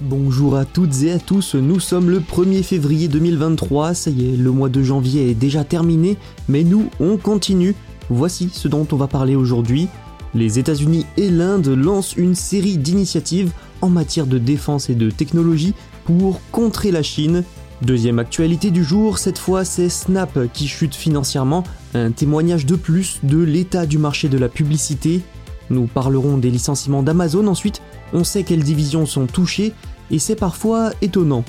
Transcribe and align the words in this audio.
Bonjour 0.00 0.54
à 0.54 0.64
toutes 0.64 1.02
et 1.02 1.10
à 1.10 1.18
tous, 1.18 1.56
nous 1.56 1.80
sommes 1.80 2.08
le 2.08 2.20
1er 2.20 2.62
février 2.62 3.08
2023, 3.08 3.94
ça 3.94 4.10
y 4.10 4.32
est, 4.32 4.36
le 4.36 4.52
mois 4.52 4.68
de 4.68 4.80
janvier 4.80 5.28
est 5.28 5.34
déjà 5.34 5.64
terminé, 5.64 6.16
mais 6.48 6.62
nous, 6.62 6.88
on 7.00 7.16
continue. 7.16 7.74
Voici 8.08 8.48
ce 8.52 8.68
dont 8.68 8.86
on 8.92 8.96
va 8.96 9.08
parler 9.08 9.34
aujourd'hui. 9.34 9.88
Les 10.34 10.60
États-Unis 10.60 11.04
et 11.16 11.30
l'Inde 11.30 11.66
lancent 11.66 12.14
une 12.14 12.36
série 12.36 12.78
d'initiatives 12.78 13.50
en 13.80 13.88
matière 13.88 14.28
de 14.28 14.38
défense 14.38 14.88
et 14.88 14.94
de 14.94 15.10
technologie 15.10 15.74
pour 16.04 16.40
contrer 16.52 16.92
la 16.92 17.02
Chine. 17.02 17.42
Deuxième 17.82 18.20
actualité 18.20 18.70
du 18.70 18.84
jour, 18.84 19.18
cette 19.18 19.38
fois 19.38 19.64
c'est 19.64 19.88
Snap 19.88 20.38
qui 20.52 20.68
chute 20.68 20.94
financièrement, 20.94 21.64
un 21.94 22.12
témoignage 22.12 22.66
de 22.66 22.76
plus 22.76 23.18
de 23.24 23.38
l'état 23.38 23.84
du 23.84 23.98
marché 23.98 24.28
de 24.28 24.38
la 24.38 24.48
publicité. 24.48 25.22
Nous 25.70 25.86
parlerons 25.86 26.38
des 26.38 26.50
licenciements 26.52 27.02
d'Amazon 27.02 27.48
ensuite, 27.48 27.82
on 28.12 28.24
sait 28.24 28.42
quelles 28.42 28.62
divisions 28.62 29.04
sont 29.04 29.26
touchées 29.26 29.74
et 30.10 30.18
c'est 30.18 30.36
parfois 30.36 30.92
étonnant. 31.02 31.44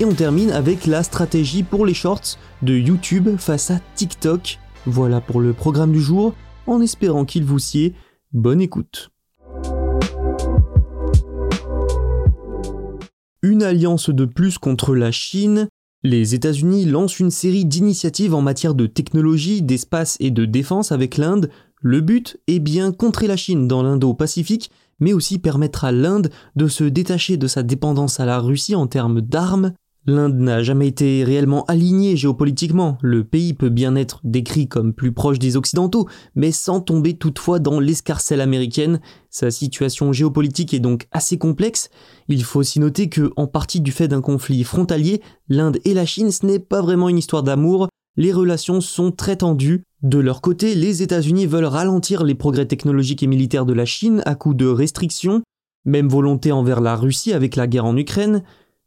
Et 0.00 0.04
on 0.04 0.12
termine 0.12 0.50
avec 0.50 0.86
la 0.86 1.02
stratégie 1.02 1.62
pour 1.62 1.86
les 1.86 1.94
shorts 1.94 2.36
de 2.62 2.74
YouTube 2.74 3.28
face 3.38 3.70
à 3.70 3.80
TikTok. 3.94 4.58
Voilà 4.86 5.20
pour 5.20 5.40
le 5.40 5.52
programme 5.52 5.92
du 5.92 6.00
jour, 6.00 6.34
en 6.66 6.80
espérant 6.80 7.24
qu'il 7.24 7.44
vous 7.44 7.58
sied. 7.58 7.94
Bonne 8.32 8.60
écoute. 8.60 9.10
Une 13.42 13.62
alliance 13.62 14.10
de 14.10 14.24
plus 14.24 14.58
contre 14.58 14.94
la 14.94 15.12
Chine, 15.12 15.68
les 16.02 16.34
États-Unis 16.34 16.84
lancent 16.84 17.18
une 17.18 17.30
série 17.30 17.64
d'initiatives 17.64 18.34
en 18.34 18.42
matière 18.42 18.74
de 18.74 18.86
technologie, 18.86 19.62
d'espace 19.62 20.16
et 20.20 20.30
de 20.30 20.44
défense 20.44 20.92
avec 20.92 21.16
l'Inde. 21.16 21.50
Le 21.86 22.00
but 22.00 22.38
est 22.46 22.60
bien 22.60 22.92
contrer 22.92 23.26
la 23.26 23.36
Chine 23.36 23.68
dans 23.68 23.82
l'Indo-Pacifique, 23.82 24.70
mais 25.00 25.12
aussi 25.12 25.38
permettre 25.38 25.84
à 25.84 25.92
l'Inde 25.92 26.30
de 26.56 26.66
se 26.66 26.84
détacher 26.84 27.36
de 27.36 27.46
sa 27.46 27.62
dépendance 27.62 28.20
à 28.20 28.24
la 28.24 28.38
Russie 28.38 28.74
en 28.74 28.86
termes 28.86 29.20
d'armes. 29.20 29.74
L'Inde 30.06 30.38
n'a 30.38 30.62
jamais 30.62 30.86
été 30.88 31.24
réellement 31.24 31.66
alignée 31.66 32.16
géopolitiquement, 32.16 32.96
le 33.02 33.22
pays 33.22 33.52
peut 33.52 33.68
bien 33.68 33.96
être 33.96 34.22
décrit 34.24 34.66
comme 34.66 34.94
plus 34.94 35.12
proche 35.12 35.38
des 35.38 35.58
Occidentaux, 35.58 36.08
mais 36.34 36.52
sans 36.52 36.80
tomber 36.80 37.18
toutefois 37.18 37.58
dans 37.58 37.80
l'escarcelle 37.80 38.40
américaine, 38.40 39.00
sa 39.28 39.50
situation 39.50 40.14
géopolitique 40.14 40.72
est 40.72 40.80
donc 40.80 41.06
assez 41.12 41.36
complexe, 41.36 41.90
il 42.28 42.44
faut 42.44 42.60
aussi 42.60 42.80
noter 42.80 43.10
que, 43.10 43.30
en 43.36 43.46
partie 43.46 43.82
du 43.82 43.92
fait 43.92 44.08
d'un 44.08 44.22
conflit 44.22 44.64
frontalier, 44.64 45.20
l'Inde 45.50 45.78
et 45.84 45.92
la 45.92 46.06
Chine 46.06 46.30
ce 46.30 46.46
n'est 46.46 46.58
pas 46.58 46.80
vraiment 46.80 47.10
une 47.10 47.18
histoire 47.18 47.42
d'amour, 47.42 47.88
les 48.16 48.32
relations 48.32 48.80
sont 48.80 49.10
très 49.10 49.36
tendues, 49.36 49.84
de 50.04 50.18
leur 50.18 50.42
côté, 50.42 50.74
les 50.74 51.02
États-Unis 51.02 51.46
veulent 51.46 51.64
ralentir 51.64 52.24
les 52.24 52.34
progrès 52.34 52.66
technologiques 52.66 53.22
et 53.22 53.26
militaires 53.26 53.64
de 53.64 53.72
la 53.72 53.86
Chine 53.86 54.22
à 54.26 54.34
coup 54.34 54.52
de 54.52 54.66
restrictions, 54.66 55.42
même 55.86 56.08
volonté 56.08 56.52
envers 56.52 56.82
la 56.82 56.94
Russie 56.94 57.32
avec 57.32 57.56
la 57.56 57.66
guerre 57.66 57.86
en 57.86 57.96
Ukraine. 57.96 58.42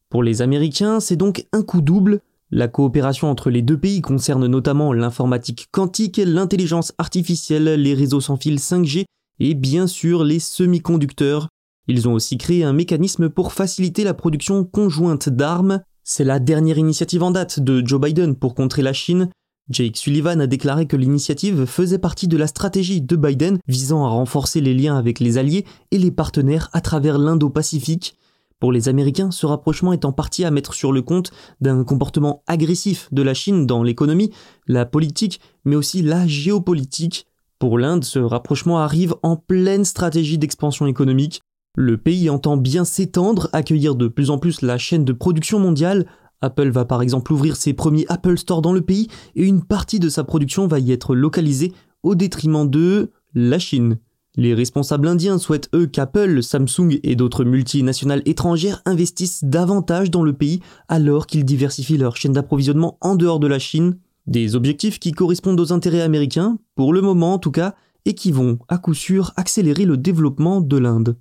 Pour 0.09 0.21
les 0.21 0.43
Américains, 0.43 0.99
c'est 0.99 1.15
donc 1.15 1.47
un 1.53 1.63
coup 1.63 1.81
double. 1.81 2.19
La 2.51 2.67
coopération 2.67 3.31
entre 3.31 3.49
les 3.49 3.63
deux 3.63 3.79
pays 3.79 4.01
concerne 4.01 4.45
notamment 4.45 4.93
l'informatique 4.93 5.69
quantique, 5.71 6.21
l'intelligence 6.23 6.93
artificielle, 6.99 7.81
les 7.81 7.95
réseaux 7.95 8.21
sans 8.21 8.37
fil 8.37 8.57
5G 8.57 9.05
et 9.39 9.55
bien 9.55 9.87
sûr 9.87 10.23
les 10.23 10.39
semi-conducteurs. 10.39 11.49
Ils 11.87 12.07
ont 12.07 12.13
aussi 12.13 12.37
créé 12.37 12.63
un 12.63 12.73
mécanisme 12.73 13.27
pour 13.29 13.53
faciliter 13.53 14.03
la 14.03 14.13
production 14.13 14.63
conjointe 14.63 15.29
d'armes. 15.29 15.81
C'est 16.09 16.23
la 16.23 16.39
dernière 16.39 16.77
initiative 16.77 17.21
en 17.21 17.31
date 17.31 17.59
de 17.59 17.85
Joe 17.85 17.99
Biden 17.99 18.37
pour 18.37 18.55
contrer 18.55 18.81
la 18.81 18.93
Chine. 18.93 19.29
Jake 19.69 19.97
Sullivan 19.97 20.39
a 20.39 20.47
déclaré 20.47 20.85
que 20.85 20.95
l'initiative 20.95 21.65
faisait 21.65 21.97
partie 21.97 22.29
de 22.29 22.37
la 22.37 22.47
stratégie 22.47 23.01
de 23.01 23.15
Biden 23.17 23.59
visant 23.67 24.05
à 24.05 24.07
renforcer 24.07 24.61
les 24.61 24.73
liens 24.73 24.97
avec 24.97 25.19
les 25.19 25.37
alliés 25.37 25.65
et 25.91 25.97
les 25.97 26.11
partenaires 26.11 26.69
à 26.71 26.79
travers 26.79 27.17
l'Indo-Pacifique. 27.17 28.15
Pour 28.61 28.71
les 28.71 28.87
Américains, 28.87 29.31
ce 29.31 29.45
rapprochement 29.45 29.91
est 29.91 30.05
en 30.05 30.13
partie 30.13 30.45
à 30.45 30.49
mettre 30.49 30.73
sur 30.73 30.93
le 30.93 31.01
compte 31.01 31.31
d'un 31.59 31.83
comportement 31.83 32.41
agressif 32.47 33.09
de 33.11 33.21
la 33.21 33.33
Chine 33.33 33.65
dans 33.65 33.83
l'économie, 33.83 34.31
la 34.65 34.85
politique, 34.85 35.41
mais 35.65 35.75
aussi 35.75 36.01
la 36.03 36.25
géopolitique. 36.25 37.27
Pour 37.59 37.77
l'Inde, 37.77 38.05
ce 38.05 38.19
rapprochement 38.19 38.79
arrive 38.79 39.13
en 39.23 39.35
pleine 39.35 39.83
stratégie 39.83 40.37
d'expansion 40.37 40.87
économique. 40.87 41.41
Le 41.79 41.95
pays 41.95 42.27
entend 42.31 42.57
bien 42.57 42.85
s'étendre, 42.85 43.49
accueillir 43.53 43.93
de 43.93 44.07
plus 44.07 44.31
en 44.31 44.39
plus 44.39 44.63
la 44.63 44.79
chaîne 44.79 45.05
de 45.05 45.13
production 45.13 45.59
mondiale, 45.59 46.07
Apple 46.41 46.69
va 46.69 46.85
par 46.85 47.03
exemple 47.03 47.31
ouvrir 47.31 47.55
ses 47.55 47.73
premiers 47.73 48.07
Apple 48.09 48.39
Store 48.39 48.63
dans 48.63 48.73
le 48.73 48.81
pays 48.81 49.09
et 49.35 49.43
une 49.43 49.63
partie 49.63 49.99
de 49.99 50.09
sa 50.09 50.23
production 50.23 50.65
va 50.65 50.79
y 50.79 50.91
être 50.91 51.13
localisée 51.13 51.73
au 52.01 52.15
détriment 52.15 52.67
de 52.67 53.11
la 53.35 53.59
Chine. 53.59 53.99
Les 54.35 54.55
responsables 54.55 55.07
indiens 55.07 55.37
souhaitent 55.37 55.69
eux 55.75 55.85
qu'Apple, 55.85 56.41
Samsung 56.41 56.97
et 57.03 57.15
d'autres 57.15 57.43
multinationales 57.43 58.23
étrangères 58.25 58.81
investissent 58.85 59.43
davantage 59.43 60.09
dans 60.09 60.23
le 60.23 60.33
pays 60.33 60.61
alors 60.87 61.27
qu'ils 61.27 61.45
diversifient 61.45 61.99
leur 61.99 62.17
chaîne 62.17 62.33
d'approvisionnement 62.33 62.97
en 63.01 63.15
dehors 63.15 63.39
de 63.39 63.47
la 63.47 63.59
Chine. 63.59 63.99
Des 64.25 64.55
objectifs 64.55 64.97
qui 64.97 65.11
correspondent 65.11 65.59
aux 65.59 65.73
intérêts 65.73 66.01
américains, 66.01 66.57
pour 66.73 66.91
le 66.91 67.01
moment 67.01 67.35
en 67.35 67.39
tout 67.39 67.51
cas, 67.51 67.75
et 68.05 68.15
qui 68.15 68.31
vont 68.31 68.57
à 68.67 68.79
coup 68.79 68.95
sûr 68.95 69.31
accélérer 69.35 69.85
le 69.85 69.95
développement 69.97 70.59
de 70.59 70.77
l'Inde. 70.77 71.15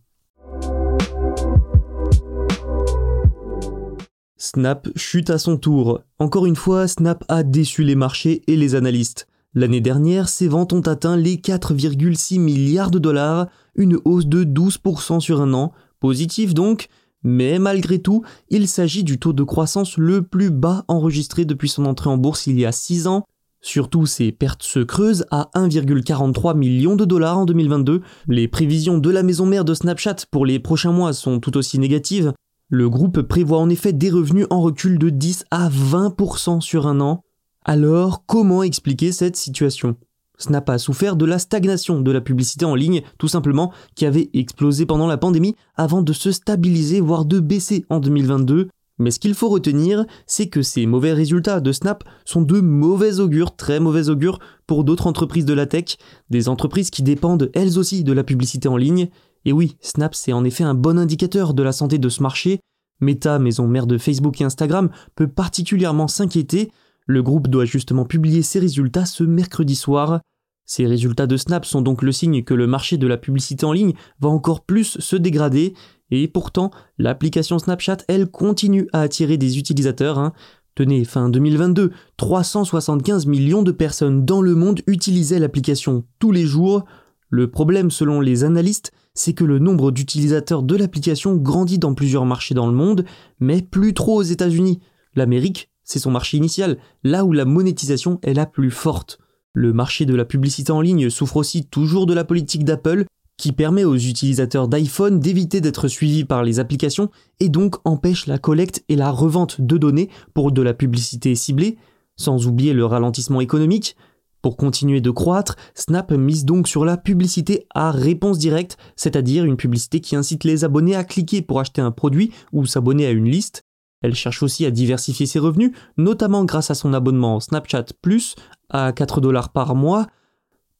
Snap 4.38 4.88
chute 4.96 5.30
à 5.30 5.38
son 5.38 5.56
tour. 5.56 6.02
Encore 6.18 6.44
une 6.44 6.56
fois, 6.56 6.86
Snap 6.88 7.24
a 7.28 7.42
déçu 7.42 7.84
les 7.84 7.94
marchés 7.94 8.42
et 8.46 8.56
les 8.56 8.74
analystes. 8.74 9.26
L'année 9.54 9.80
dernière, 9.80 10.28
ses 10.28 10.46
ventes 10.46 10.74
ont 10.74 10.82
atteint 10.82 11.16
les 11.16 11.36
4,6 11.36 12.38
milliards 12.38 12.90
de 12.90 12.98
dollars, 12.98 13.46
une 13.76 13.98
hausse 14.04 14.26
de 14.26 14.44
12% 14.44 15.20
sur 15.20 15.40
un 15.40 15.54
an, 15.54 15.72
positif 16.00 16.52
donc, 16.52 16.88
mais 17.22 17.58
malgré 17.58 17.98
tout, 17.98 18.24
il 18.50 18.68
s'agit 18.68 19.04
du 19.04 19.18
taux 19.18 19.32
de 19.32 19.42
croissance 19.42 19.96
le 19.96 20.20
plus 20.20 20.50
bas 20.50 20.84
enregistré 20.86 21.46
depuis 21.46 21.70
son 21.70 21.86
entrée 21.86 22.10
en 22.10 22.18
bourse 22.18 22.46
il 22.46 22.60
y 22.60 22.66
a 22.66 22.72
6 22.72 23.06
ans. 23.06 23.24
Surtout, 23.62 24.04
ses 24.04 24.32
pertes 24.32 24.62
se 24.62 24.80
creusent 24.80 25.24
à 25.30 25.48
1,43 25.54 26.54
million 26.54 26.94
de 26.94 27.06
dollars 27.06 27.38
en 27.38 27.46
2022. 27.46 28.02
Les 28.28 28.48
prévisions 28.48 28.98
de 28.98 29.10
la 29.10 29.22
maison 29.22 29.46
mère 29.46 29.64
de 29.64 29.72
Snapchat 29.72 30.26
pour 30.30 30.44
les 30.44 30.58
prochains 30.58 30.92
mois 30.92 31.14
sont 31.14 31.40
tout 31.40 31.56
aussi 31.56 31.78
négatives. 31.78 32.34
Le 32.68 32.90
groupe 32.90 33.22
prévoit 33.22 33.58
en 33.58 33.68
effet 33.68 33.92
des 33.92 34.10
revenus 34.10 34.48
en 34.50 34.60
recul 34.60 34.98
de 34.98 35.08
10 35.08 35.44
à 35.52 35.68
20% 35.68 36.60
sur 36.60 36.88
un 36.88 37.00
an. 37.00 37.22
Alors, 37.64 38.24
comment 38.26 38.64
expliquer 38.64 39.12
cette 39.12 39.36
situation? 39.36 39.94
Snap 40.36 40.68
a 40.70 40.78
souffert 40.78 41.14
de 41.14 41.24
la 41.24 41.38
stagnation 41.38 42.00
de 42.00 42.10
la 42.10 42.20
publicité 42.20 42.64
en 42.64 42.74
ligne, 42.74 43.02
tout 43.18 43.28
simplement, 43.28 43.72
qui 43.94 44.04
avait 44.04 44.30
explosé 44.34 44.84
pendant 44.84 45.06
la 45.06 45.16
pandémie 45.16 45.54
avant 45.76 46.02
de 46.02 46.12
se 46.12 46.32
stabiliser, 46.32 47.00
voire 47.00 47.24
de 47.24 47.38
baisser 47.38 47.84
en 47.88 48.00
2022. 48.00 48.68
Mais 48.98 49.12
ce 49.12 49.20
qu'il 49.20 49.34
faut 49.34 49.48
retenir, 49.48 50.04
c'est 50.26 50.48
que 50.48 50.62
ces 50.62 50.86
mauvais 50.86 51.12
résultats 51.12 51.60
de 51.60 51.70
Snap 51.70 52.02
sont 52.24 52.42
de 52.42 52.60
mauvais 52.60 53.20
augures, 53.20 53.54
très 53.54 53.78
mauvais 53.78 54.08
augures 54.08 54.40
pour 54.66 54.82
d'autres 54.82 55.06
entreprises 55.06 55.44
de 55.44 55.54
la 55.54 55.66
tech, 55.66 55.98
des 56.30 56.48
entreprises 56.48 56.90
qui 56.90 57.04
dépendent 57.04 57.48
elles 57.54 57.78
aussi 57.78 58.02
de 58.02 58.12
la 58.12 58.24
publicité 58.24 58.68
en 58.68 58.76
ligne, 58.76 59.08
et 59.46 59.52
oui, 59.52 59.76
Snap 59.80 60.14
c'est 60.14 60.32
en 60.32 60.44
effet 60.44 60.64
un 60.64 60.74
bon 60.74 60.98
indicateur 60.98 61.54
de 61.54 61.62
la 61.62 61.72
santé 61.72 61.98
de 61.98 62.08
ce 62.08 62.22
marché. 62.22 62.60
Meta, 63.00 63.38
maison 63.38 63.68
mère 63.68 63.86
de 63.86 63.96
Facebook 63.96 64.40
et 64.40 64.44
Instagram, 64.44 64.90
peut 65.14 65.28
particulièrement 65.28 66.08
s'inquiéter. 66.08 66.72
Le 67.06 67.22
groupe 67.22 67.46
doit 67.46 67.64
justement 67.64 68.04
publier 68.04 68.42
ses 68.42 68.58
résultats 68.58 69.06
ce 69.06 69.22
mercredi 69.22 69.76
soir. 69.76 70.20
Ces 70.64 70.84
résultats 70.86 71.28
de 71.28 71.36
Snap 71.36 71.64
sont 71.64 71.80
donc 71.80 72.02
le 72.02 72.10
signe 72.10 72.42
que 72.42 72.54
le 72.54 72.66
marché 72.66 72.98
de 72.98 73.06
la 73.06 73.16
publicité 73.16 73.64
en 73.64 73.72
ligne 73.72 73.94
va 74.18 74.28
encore 74.28 74.64
plus 74.64 74.98
se 74.98 75.14
dégrader, 75.14 75.74
et 76.10 76.26
pourtant 76.26 76.72
l'application 76.98 77.60
Snapchat, 77.60 77.98
elle, 78.08 78.28
continue 78.28 78.88
à 78.92 79.02
attirer 79.02 79.36
des 79.36 79.58
utilisateurs. 79.58 80.18
Hein. 80.18 80.32
Tenez, 80.74 81.04
fin 81.04 81.28
2022, 81.28 81.92
375 82.16 83.26
millions 83.26 83.62
de 83.62 83.70
personnes 83.70 84.24
dans 84.24 84.42
le 84.42 84.56
monde 84.56 84.80
utilisaient 84.88 85.38
l'application 85.38 86.04
tous 86.18 86.32
les 86.32 86.44
jours. 86.44 86.84
Le 87.28 87.50
problème, 87.50 87.90
selon 87.90 88.20
les 88.20 88.44
analystes, 88.44 88.92
c'est 89.14 89.32
que 89.32 89.44
le 89.44 89.58
nombre 89.58 89.90
d'utilisateurs 89.90 90.62
de 90.62 90.76
l'application 90.76 91.36
grandit 91.36 91.78
dans 91.78 91.94
plusieurs 91.94 92.26
marchés 92.26 92.54
dans 92.54 92.66
le 92.66 92.72
monde, 92.72 93.04
mais 93.40 93.62
plus 93.62 93.94
trop 93.94 94.16
aux 94.16 94.22
États-Unis. 94.22 94.80
L'Amérique, 95.14 95.70
c'est 95.82 95.98
son 95.98 96.10
marché 96.10 96.36
initial, 96.36 96.78
là 97.02 97.24
où 97.24 97.32
la 97.32 97.44
monétisation 97.44 98.18
est 98.22 98.34
la 98.34 98.46
plus 98.46 98.70
forte. 98.70 99.18
Le 99.54 99.72
marché 99.72 100.04
de 100.04 100.14
la 100.14 100.24
publicité 100.24 100.70
en 100.70 100.80
ligne 100.80 101.08
souffre 101.10 101.38
aussi 101.38 101.64
toujours 101.64 102.06
de 102.06 102.14
la 102.14 102.24
politique 102.24 102.64
d'Apple, 102.64 103.06
qui 103.36 103.52
permet 103.52 103.84
aux 103.84 103.96
utilisateurs 103.96 104.68
d'iPhone 104.68 105.20
d'éviter 105.20 105.60
d'être 105.60 105.88
suivis 105.88 106.24
par 106.24 106.42
les 106.42 106.58
applications 106.58 107.10
et 107.40 107.48
donc 107.48 107.76
empêche 107.84 108.26
la 108.26 108.38
collecte 108.38 108.84
et 108.88 108.96
la 108.96 109.10
revente 109.10 109.60
de 109.60 109.76
données 109.76 110.10
pour 110.34 110.52
de 110.52 110.62
la 110.62 110.74
publicité 110.74 111.34
ciblée, 111.34 111.76
sans 112.16 112.46
oublier 112.46 112.72
le 112.72 112.84
ralentissement 112.84 113.40
économique. 113.40 113.96
Pour 114.42 114.56
continuer 114.56 115.00
de 115.00 115.10
croître, 115.10 115.56
Snap 115.74 116.12
mise 116.12 116.44
donc 116.44 116.68
sur 116.68 116.84
la 116.84 116.96
publicité 116.96 117.66
à 117.74 117.90
réponse 117.90 118.38
directe, 118.38 118.76
c'est-à-dire 118.94 119.44
une 119.44 119.56
publicité 119.56 120.00
qui 120.00 120.14
incite 120.16 120.44
les 120.44 120.64
abonnés 120.64 120.94
à 120.94 121.04
cliquer 121.04 121.42
pour 121.42 121.60
acheter 121.60 121.80
un 121.80 121.90
produit 121.90 122.32
ou 122.52 122.66
s'abonner 122.66 123.06
à 123.06 123.10
une 123.10 123.28
liste. 123.28 123.62
Elle 124.02 124.14
cherche 124.14 124.42
aussi 124.42 124.64
à 124.66 124.70
diversifier 124.70 125.26
ses 125.26 125.38
revenus, 125.38 125.72
notamment 125.96 126.44
grâce 126.44 126.70
à 126.70 126.74
son 126.74 126.92
abonnement 126.92 127.40
Snapchat 127.40 127.86
Plus 128.02 128.36
à 128.68 128.92
4 128.92 129.20
dollars 129.20 129.50
par 129.50 129.74
mois. 129.74 130.06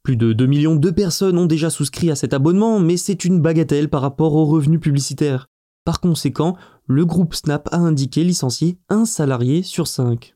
Plus 0.03 0.17
de 0.17 0.33
2 0.33 0.47
millions 0.47 0.77
de 0.77 0.91
personnes 0.91 1.39
ont 1.39 1.47
déjà 1.47 1.71
souscrit 1.71 2.11
à 2.11 2.15
cet 2.15 2.35
abonnement, 2.35 2.79
mais 2.79 2.97
c'est 2.97 3.25
une 3.25 3.41
bagatelle 3.41 3.89
par 3.89 4.03
rapport 4.03 4.35
aux 4.35 4.45
revenus 4.45 4.81
publicitaires. 4.81 5.49
Par 5.85 6.01
conséquent, 6.01 6.57
le 6.87 7.05
groupe 7.05 7.35
Snap 7.35 7.69
a 7.73 7.79
indiqué 7.79 8.23
licencier 8.23 8.79
un 8.89 9.05
salarié 9.07 9.63
sur 9.63 9.89
5. 9.89 10.36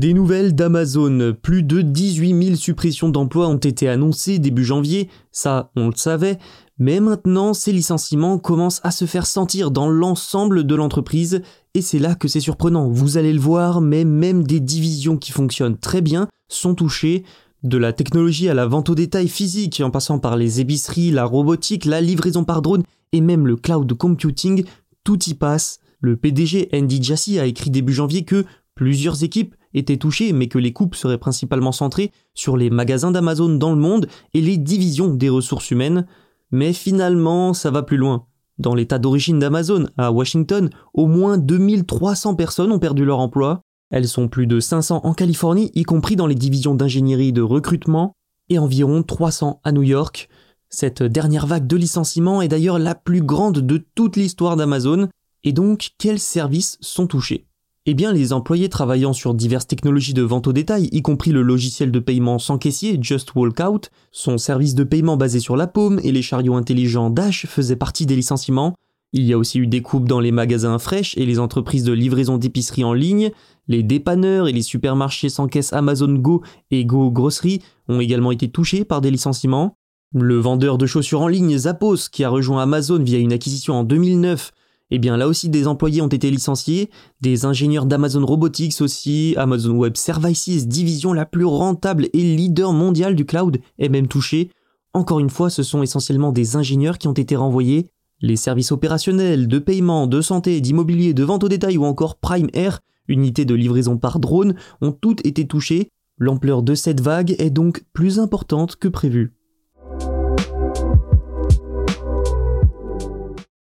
Des 0.00 0.14
nouvelles 0.14 0.54
d'Amazon. 0.54 1.34
Plus 1.42 1.62
de 1.62 1.82
18 1.82 2.44
000 2.44 2.56
suppressions 2.56 3.10
d'emplois 3.10 3.48
ont 3.48 3.58
été 3.58 3.86
annoncées 3.86 4.38
début 4.38 4.64
janvier. 4.64 5.10
Ça, 5.30 5.72
on 5.76 5.88
le 5.88 5.94
savait. 5.94 6.38
Mais 6.78 7.00
maintenant, 7.00 7.52
ces 7.52 7.70
licenciements 7.70 8.38
commencent 8.38 8.80
à 8.82 8.92
se 8.92 9.04
faire 9.04 9.26
sentir 9.26 9.70
dans 9.70 9.90
l'ensemble 9.90 10.64
de 10.64 10.74
l'entreprise, 10.74 11.42
et 11.74 11.82
c'est 11.82 11.98
là 11.98 12.14
que 12.14 12.28
c'est 12.28 12.40
surprenant. 12.40 12.88
Vous 12.88 13.18
allez 13.18 13.34
le 13.34 13.40
voir, 13.40 13.82
mais 13.82 14.06
même 14.06 14.42
des 14.42 14.58
divisions 14.58 15.18
qui 15.18 15.32
fonctionnent 15.32 15.76
très 15.76 16.00
bien 16.00 16.28
sont 16.48 16.74
touchées. 16.74 17.22
De 17.62 17.76
la 17.76 17.92
technologie 17.92 18.48
à 18.48 18.54
la 18.54 18.64
vente 18.64 18.88
au 18.88 18.94
détail 18.94 19.28
physique, 19.28 19.82
en 19.84 19.90
passant 19.90 20.18
par 20.18 20.38
les 20.38 20.60
épiceries, 20.60 21.10
la 21.10 21.26
robotique, 21.26 21.84
la 21.84 22.00
livraison 22.00 22.44
par 22.44 22.62
drone 22.62 22.84
et 23.12 23.20
même 23.20 23.46
le 23.46 23.56
cloud 23.56 23.92
computing, 23.92 24.64
tout 25.04 25.22
y 25.24 25.34
passe. 25.34 25.78
Le 26.00 26.16
PDG 26.16 26.70
Andy 26.72 27.02
Jassy 27.02 27.38
a 27.38 27.44
écrit 27.44 27.68
début 27.68 27.92
janvier 27.92 28.24
que 28.24 28.46
plusieurs 28.74 29.24
équipes 29.24 29.56
étaient 29.74 29.96
touchées, 29.96 30.32
mais 30.32 30.48
que 30.48 30.58
les 30.58 30.72
coupes 30.72 30.94
seraient 30.94 31.18
principalement 31.18 31.72
centrées 31.72 32.12
sur 32.34 32.56
les 32.56 32.70
magasins 32.70 33.10
d'Amazon 33.10 33.56
dans 33.56 33.70
le 33.70 33.80
monde 33.80 34.08
et 34.34 34.40
les 34.40 34.56
divisions 34.56 35.12
des 35.14 35.28
ressources 35.28 35.70
humaines. 35.70 36.06
Mais 36.50 36.72
finalement, 36.72 37.54
ça 37.54 37.70
va 37.70 37.82
plus 37.82 37.96
loin. 37.96 38.26
Dans 38.58 38.74
l'état 38.74 38.98
d'origine 38.98 39.38
d'Amazon, 39.38 39.88
à 39.96 40.12
Washington, 40.12 40.68
au 40.92 41.06
moins 41.06 41.38
2300 41.38 42.34
personnes 42.34 42.72
ont 42.72 42.78
perdu 42.78 43.04
leur 43.04 43.18
emploi. 43.18 43.62
Elles 43.90 44.08
sont 44.08 44.28
plus 44.28 44.46
de 44.46 44.60
500 44.60 45.00
en 45.02 45.14
Californie, 45.14 45.70
y 45.74 45.84
compris 45.84 46.14
dans 46.14 46.26
les 46.26 46.34
divisions 46.34 46.74
d'ingénierie 46.74 47.32
de 47.32 47.42
recrutement, 47.42 48.12
et 48.50 48.58
environ 48.58 49.02
300 49.02 49.60
à 49.64 49.72
New 49.72 49.82
York. 49.82 50.28
Cette 50.68 51.02
dernière 51.02 51.46
vague 51.46 51.66
de 51.66 51.76
licenciements 51.76 52.42
est 52.42 52.48
d'ailleurs 52.48 52.78
la 52.78 52.94
plus 52.94 53.22
grande 53.22 53.60
de 53.60 53.84
toute 53.94 54.16
l'histoire 54.16 54.56
d'Amazon, 54.56 55.08
et 55.42 55.52
donc 55.52 55.90
quels 55.98 56.20
services 56.20 56.76
sont 56.80 57.06
touchés? 57.06 57.46
Eh 57.86 57.94
bien, 57.94 58.12
les 58.12 58.34
employés 58.34 58.68
travaillant 58.68 59.14
sur 59.14 59.32
diverses 59.32 59.66
technologies 59.66 60.12
de 60.12 60.22
vente 60.22 60.46
au 60.46 60.52
détail, 60.52 60.90
y 60.92 61.00
compris 61.00 61.32
le 61.32 61.40
logiciel 61.40 61.90
de 61.90 61.98
paiement 61.98 62.38
sans 62.38 62.58
caissier 62.58 62.98
Just 63.00 63.34
Walkout, 63.34 63.90
son 64.12 64.36
service 64.36 64.74
de 64.74 64.84
paiement 64.84 65.16
basé 65.16 65.40
sur 65.40 65.56
la 65.56 65.66
paume 65.66 65.98
et 66.04 66.12
les 66.12 66.20
chariots 66.20 66.56
intelligents 66.56 67.08
Dash 67.08 67.46
faisaient 67.46 67.76
partie 67.76 68.04
des 68.04 68.16
licenciements. 68.16 68.74
Il 69.12 69.24
y 69.24 69.32
a 69.32 69.38
aussi 69.38 69.58
eu 69.58 69.66
des 69.66 69.80
coupes 69.80 70.06
dans 70.06 70.20
les 70.20 70.30
magasins 70.30 70.78
fraîches 70.78 71.16
et 71.16 71.24
les 71.24 71.38
entreprises 71.38 71.82
de 71.82 71.92
livraison 71.92 72.36
d'épicerie 72.36 72.84
en 72.84 72.92
ligne. 72.92 73.30
Les 73.66 73.82
dépanneurs 73.82 74.46
et 74.46 74.52
les 74.52 74.62
supermarchés 74.62 75.30
sans 75.30 75.48
caisse 75.48 75.72
Amazon 75.72 76.12
Go 76.12 76.42
et 76.70 76.84
Go 76.84 77.10
Grocery 77.10 77.60
ont 77.88 78.00
également 78.00 78.30
été 78.30 78.48
touchés 78.48 78.84
par 78.84 79.00
des 79.00 79.10
licenciements. 79.10 79.74
Le 80.12 80.36
vendeur 80.36 80.76
de 80.76 80.86
chaussures 80.86 81.22
en 81.22 81.28
ligne 81.28 81.56
Zappos, 81.56 82.08
qui 82.12 82.24
a 82.24 82.28
rejoint 82.28 82.62
Amazon 82.62 83.02
via 83.02 83.18
une 83.18 83.32
acquisition 83.32 83.74
en 83.74 83.84
2009, 83.84 84.52
eh 84.90 84.98
bien 84.98 85.16
là 85.16 85.28
aussi 85.28 85.48
des 85.48 85.66
employés 85.66 86.02
ont 86.02 86.08
été 86.08 86.30
licenciés, 86.30 86.90
des 87.20 87.44
ingénieurs 87.44 87.86
d'Amazon 87.86 88.24
Robotics 88.24 88.80
aussi, 88.80 89.34
Amazon 89.36 89.76
Web 89.76 89.96
Services, 89.96 90.66
division 90.66 91.12
la 91.12 91.26
plus 91.26 91.44
rentable 91.44 92.08
et 92.12 92.36
leader 92.36 92.72
mondial 92.72 93.14
du 93.14 93.24
cloud, 93.24 93.60
est 93.78 93.88
même 93.88 94.08
touchée. 94.08 94.50
Encore 94.92 95.20
une 95.20 95.30
fois, 95.30 95.50
ce 95.50 95.62
sont 95.62 95.82
essentiellement 95.82 96.32
des 96.32 96.56
ingénieurs 96.56 96.98
qui 96.98 97.08
ont 97.08 97.12
été 97.12 97.36
renvoyés. 97.36 97.88
Les 98.20 98.36
services 98.36 98.72
opérationnels, 98.72 99.48
de 99.48 99.58
paiement, 99.58 100.06
de 100.06 100.20
santé, 100.20 100.60
d'immobilier, 100.60 101.14
de 101.14 101.22
vente 101.22 101.44
au 101.44 101.48
détail 101.48 101.78
ou 101.78 101.84
encore 101.84 102.16
Prime 102.16 102.48
Air, 102.52 102.80
unité 103.08 103.44
de 103.44 103.54
livraison 103.54 103.96
par 103.96 104.18
drone, 104.18 104.54
ont 104.80 104.92
toutes 104.92 105.24
été 105.24 105.46
touchées. 105.46 105.90
L'ampleur 106.18 106.62
de 106.62 106.74
cette 106.74 107.00
vague 107.00 107.34
est 107.38 107.50
donc 107.50 107.84
plus 107.92 108.18
importante 108.18 108.76
que 108.76 108.88
prévu. 108.88 109.32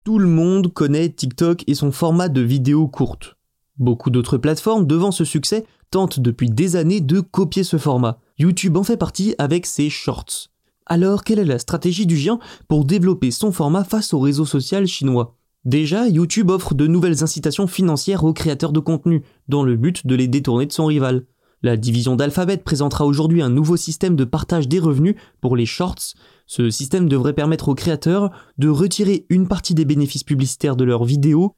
Tout 0.10 0.18
le 0.18 0.26
monde 0.26 0.74
connaît 0.74 1.10
TikTok 1.10 1.64
et 1.68 1.76
son 1.76 1.92
format 1.92 2.30
de 2.30 2.42
vidéos 2.42 2.88
courtes. 2.88 3.38
Beaucoup 3.78 4.10
d'autres 4.10 4.40
plateformes, 4.40 4.88
devant 4.88 5.12
ce 5.12 5.24
succès, 5.24 5.66
tentent 5.92 6.20
depuis 6.20 6.50
des 6.50 6.76
années 6.76 7.00
de 7.00 7.20
copier 7.20 7.64
ce 7.64 7.78
format. 7.78 8.18
YouTube 8.40 8.76
en 8.78 8.82
fait 8.82 8.98
partie 8.98 9.36
avec 9.38 9.68
ses 9.68 9.92
shorts. 9.92 10.50
Alors, 10.88 11.24
quelle 11.24 11.38
est 11.38 11.46
la 11.46 11.60
stratégie 11.60 12.08
du 12.08 12.18
géant 12.18 12.40
pour 12.68 12.86
développer 12.86 13.30
son 13.30 13.52
format 13.52 13.84
face 13.84 14.12
au 14.16 14.20
réseau 14.20 14.46
social 14.46 14.88
chinois? 14.88 15.36
Déjà, 15.64 16.08
YouTube 16.08 16.50
offre 16.50 16.74
de 16.74 16.88
nouvelles 16.88 17.24
incitations 17.24 17.68
financières 17.68 18.24
aux 18.24 18.34
créateurs 18.34 18.72
de 18.72 18.80
contenu, 18.80 19.22
dans 19.48 19.62
le 19.62 19.76
but 19.76 20.08
de 20.08 20.16
les 20.16 20.28
détourner 20.28 20.66
de 20.66 20.72
son 20.72 20.88
rival. 20.88 21.26
La 21.62 21.76
division 21.76 22.16
d'Alphabet 22.16 22.58
présentera 22.58 23.06
aujourd'hui 23.06 23.42
un 23.42 23.50
nouveau 23.50 23.76
système 23.76 24.16
de 24.16 24.24
partage 24.24 24.68
des 24.68 24.80
revenus 24.80 25.16
pour 25.42 25.58
les 25.58 25.66
shorts, 25.66 26.16
ce 26.52 26.72
système 26.72 27.08
devrait 27.08 27.34
permettre 27.34 27.70
aux 27.70 27.76
créateurs 27.76 28.32
de 28.58 28.70
retirer 28.70 29.28
une 29.30 29.48
partie 29.48 29.76
des 29.76 29.86
bénéfices 29.86 30.24
publicitaires 30.24 30.76
de 30.76 30.84
leurs 30.84 31.04
vidéos. 31.04 31.54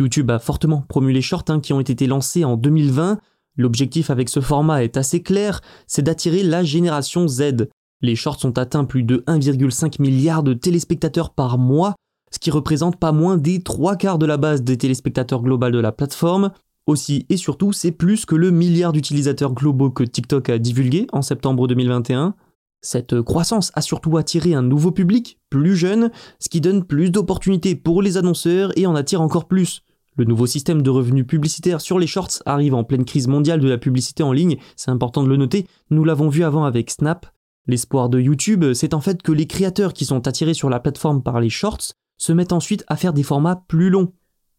YouTube 0.00 0.32
a 0.32 0.40
fortement 0.40 0.82
promu 0.88 1.12
les 1.12 1.22
shorts 1.22 1.44
hein, 1.46 1.60
qui 1.60 1.72
ont 1.72 1.78
été 1.78 2.08
lancés 2.08 2.44
en 2.44 2.56
2020. 2.56 3.20
L'objectif 3.56 4.10
avec 4.10 4.28
ce 4.28 4.40
format 4.40 4.82
est 4.82 4.96
assez 4.96 5.22
clair, 5.22 5.60
c'est 5.86 6.02
d'attirer 6.02 6.42
la 6.42 6.64
génération 6.64 7.28
Z. 7.28 7.68
Les 8.00 8.16
shorts 8.16 8.44
ont 8.44 8.50
atteint 8.50 8.84
plus 8.84 9.04
de 9.04 9.18
1,5 9.28 10.02
milliard 10.02 10.42
de 10.42 10.54
téléspectateurs 10.54 11.30
par 11.34 11.56
mois, 11.56 11.94
ce 12.32 12.40
qui 12.40 12.50
représente 12.50 12.98
pas 12.98 13.12
moins 13.12 13.36
des 13.36 13.62
trois 13.62 13.94
quarts 13.94 14.18
de 14.18 14.26
la 14.26 14.38
base 14.38 14.62
des 14.62 14.76
téléspectateurs 14.76 15.42
globaux 15.42 15.70
de 15.70 15.78
la 15.78 15.92
plateforme. 15.92 16.50
Aussi 16.86 17.26
et 17.28 17.36
surtout, 17.36 17.72
c'est 17.72 17.92
plus 17.92 18.26
que 18.26 18.34
le 18.34 18.50
milliard 18.50 18.92
d'utilisateurs 18.92 19.54
globaux 19.54 19.90
que 19.90 20.02
TikTok 20.02 20.48
a 20.50 20.58
divulgué 20.58 21.06
en 21.12 21.22
septembre 21.22 21.68
2021. 21.68 22.34
Cette 22.80 23.22
croissance 23.22 23.70
a 23.74 23.80
surtout 23.80 24.16
attiré 24.16 24.54
un 24.54 24.62
nouveau 24.62 24.90
public, 24.90 25.38
plus 25.50 25.76
jeune, 25.76 26.10
ce 26.40 26.48
qui 26.48 26.60
donne 26.60 26.84
plus 26.84 27.10
d'opportunités 27.10 27.76
pour 27.76 28.02
les 28.02 28.16
annonceurs 28.16 28.76
et 28.76 28.86
en 28.86 28.96
attire 28.96 29.20
encore 29.20 29.46
plus. 29.46 29.82
Le 30.16 30.24
nouveau 30.24 30.46
système 30.46 30.82
de 30.82 30.90
revenus 30.90 31.26
publicitaires 31.26 31.80
sur 31.80 32.00
les 32.00 32.08
shorts 32.08 32.42
arrive 32.44 32.74
en 32.74 32.82
pleine 32.82 33.04
crise 33.04 33.28
mondiale 33.28 33.60
de 33.60 33.68
la 33.68 33.78
publicité 33.78 34.24
en 34.24 34.32
ligne, 34.32 34.58
c'est 34.76 34.90
important 34.90 35.22
de 35.22 35.28
le 35.28 35.36
noter, 35.36 35.66
nous 35.90 36.04
l'avons 36.04 36.28
vu 36.28 36.42
avant 36.42 36.64
avec 36.64 36.90
Snap. 36.90 37.26
L'espoir 37.68 38.08
de 38.08 38.18
YouTube, 38.18 38.72
c'est 38.74 38.92
en 38.92 39.00
fait 39.00 39.22
que 39.22 39.30
les 39.30 39.46
créateurs 39.46 39.92
qui 39.92 40.04
sont 40.04 40.26
attirés 40.26 40.52
sur 40.52 40.68
la 40.68 40.80
plateforme 40.80 41.22
par 41.22 41.40
les 41.40 41.48
shorts 41.48 41.92
se 42.18 42.32
mettent 42.32 42.52
ensuite 42.52 42.84
à 42.88 42.96
faire 42.96 43.12
des 43.12 43.22
formats 43.22 43.64
plus 43.68 43.88
longs. 43.88 44.12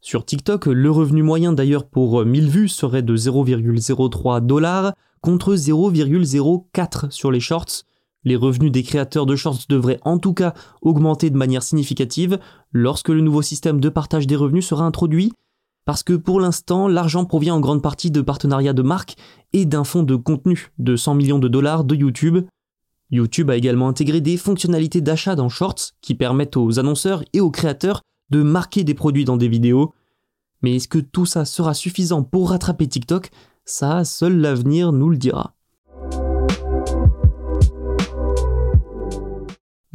Sur 0.06 0.26
TikTok, 0.26 0.66
le 0.66 0.92
revenu 0.92 1.24
moyen 1.24 1.54
d'ailleurs 1.54 1.88
pour 1.88 2.26
1000 2.26 2.50
vues 2.50 2.68
serait 2.68 3.02
de 3.02 3.16
0,03 3.16 4.46
dollars 4.46 4.92
contre 5.22 5.56
0,04 5.56 7.10
sur 7.10 7.32
les 7.32 7.40
shorts, 7.40 7.86
les 8.26 8.36
revenus 8.36 8.70
des 8.70 8.84
créateurs 8.84 9.26
de 9.26 9.38
shorts 9.38 9.62
devraient 9.70 10.02
en 10.04 10.20
tout 10.20 10.34
cas 10.34 10.54
augmenter 10.82 11.30
de 11.30 11.38
manière 11.38 11.64
significative 11.64 12.38
lorsque 12.74 13.08
le 13.08 13.22
nouveau 13.22 13.42
système 13.42 13.80
de 13.80 13.88
partage 13.88 14.28
des 14.28 14.36
revenus 14.36 14.68
sera 14.68 14.84
introduit, 14.84 15.32
parce 15.86 16.04
que 16.04 16.12
pour 16.12 16.42
l'instant, 16.42 16.90
l'argent 16.90 17.24
provient 17.24 17.56
en 17.56 17.62
grande 17.62 17.82
partie 17.82 18.12
de 18.12 18.20
partenariats 18.20 18.74
de 18.74 18.82
marques 18.82 19.16
et 19.54 19.66
d'un 19.66 19.86
fonds 19.86 20.04
de 20.04 20.18
contenu 20.18 20.68
de 20.80 20.98
100 20.98 21.16
millions 21.16 21.40
de 21.40 21.48
dollars 21.48 21.86
de 21.86 21.96
YouTube. 21.96 22.46
YouTube 23.10 23.50
a 23.50 23.56
également 23.56 23.88
intégré 23.88 24.20
des 24.20 24.36
fonctionnalités 24.36 25.00
d'achat 25.00 25.38
dans 25.38 25.48
Shorts 25.48 25.94
qui 26.02 26.14
permettent 26.14 26.58
aux 26.58 26.78
annonceurs 26.78 27.24
et 27.32 27.40
aux 27.40 27.52
créateurs 27.52 28.02
de 28.34 28.42
marquer 28.42 28.84
des 28.84 28.96
produits 28.96 29.26
dans 29.26 29.38
des 29.38 29.48
vidéos. 29.48 29.94
Mais 30.64 30.76
est-ce 30.76 30.88
que 30.88 30.98
tout 30.98 31.28
ça 31.28 31.46
sera 31.46 31.74
suffisant 31.76 32.24
pour 32.24 32.50
rattraper 32.50 32.88
TikTok? 32.88 33.30
Ça, 33.64 34.04
seul 34.04 34.38
l'avenir 34.40 34.92
nous 34.92 35.10
le 35.10 35.18
dira. 35.18 35.54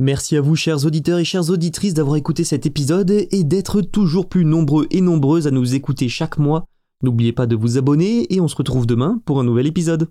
Merci 0.01 0.37
à 0.37 0.41
vous 0.41 0.55
chers 0.55 0.87
auditeurs 0.87 1.19
et 1.19 1.25
chères 1.25 1.51
auditrices 1.51 1.95
d'avoir 1.95 2.15
écouté 2.15 2.45
cet 2.45 2.65
épisode 2.65 3.11
et 3.11 3.43
d'être 3.43 3.81
toujours 3.81 4.29
plus 4.29 4.45
nombreux 4.45 4.87
et 4.93 5.01
nombreuses 5.01 5.49
à 5.49 5.51
nous 5.51 5.75
écouter 5.75 6.09
chaque 6.09 6.39
mois. 6.39 6.67
N'oubliez 7.03 7.33
pas 7.33 7.47
de 7.47 7.57
vous 7.57 7.77
abonner 7.77 8.33
et 8.33 8.41
on 8.41 8.47
se 8.47 8.55
retrouve 8.55 8.87
demain 8.87 9.21
pour 9.25 9.41
un 9.41 9.45
nouvel 9.45 9.67
épisode. 9.67 10.09